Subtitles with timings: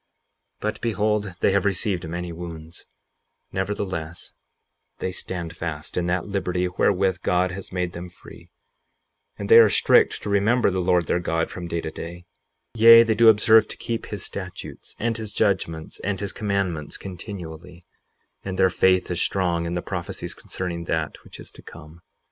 [0.61, 2.87] 58:40 But behold, they have received many wounds;
[3.51, 4.33] nevertheless
[4.97, 8.49] they stand fast in that liberty wherewith God has made them free;
[9.37, 12.25] and they are strict to remember the Lord their God from day to day;
[12.73, 17.85] yea, they do observe to keep his statutes, and his judgments, and his commandments continually;
[18.43, 22.01] and their faith is strong in the prophecies concerning that which is to come.